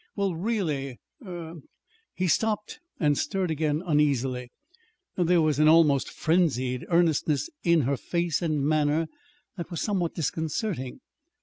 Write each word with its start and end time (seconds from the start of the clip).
"Well, 0.15 0.33
really 0.33 0.97
er" 1.23 1.57
He 2.15 2.27
stopped 2.27 2.79
and 2.99 3.15
stirred 3.15 3.51
again 3.51 3.83
uneasily 3.85 4.49
there 5.15 5.43
was 5.43 5.59
an 5.59 5.67
almost 5.67 6.09
frenzied 6.09 6.87
earnestness 6.89 7.51
in 7.63 7.81
her 7.81 7.97
face 7.97 8.41
and 8.41 8.65
manner 8.67 9.05
that 9.57 9.69
was 9.69 9.79
somewhat 9.81 10.15
disconcerting. 10.15 11.01